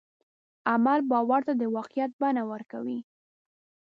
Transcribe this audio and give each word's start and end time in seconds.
عمل 0.71 0.99
باور 1.11 1.41
ته 1.47 1.53
د 1.61 1.63
واقعیت 1.75 2.11
بڼه 2.21 2.43
ورکوي. 2.51 2.99